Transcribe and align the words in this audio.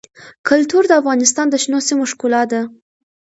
کلتور 0.49 0.83
د 0.87 0.91
افغانستان 1.01 1.47
د 1.49 1.55
شنو 1.63 1.79
سیمو 1.87 2.05
ښکلا 2.11 2.41
ده. 2.51 2.61